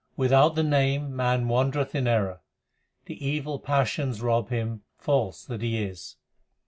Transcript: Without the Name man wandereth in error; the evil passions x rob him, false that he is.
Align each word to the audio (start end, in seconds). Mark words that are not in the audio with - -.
Without 0.17 0.55
the 0.55 0.63
Name 0.63 1.15
man 1.15 1.47
wandereth 1.47 1.93
in 1.93 2.07
error; 2.07 2.41
the 3.05 3.23
evil 3.23 3.59
passions 3.59 4.15
x 4.15 4.23
rob 4.23 4.49
him, 4.49 4.81
false 4.97 5.45
that 5.45 5.61
he 5.61 5.77
is. 5.83 6.17